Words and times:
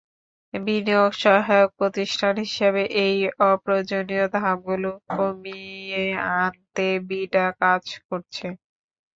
বিনিয়োগ 0.53 1.11
সহায়ক 1.23 1.69
প্রতিষ্ঠান 1.79 2.33
হিসেবে 2.45 2.81
এই 3.03 3.15
অপ্রয়োজনীয় 3.49 4.25
ধাপগুলো 4.35 4.89
কমিয়ে 5.11 6.03
আনতে 6.39 6.87
বিডা 7.07 7.45
কাজ 7.61 7.83
করছে। 8.07 8.47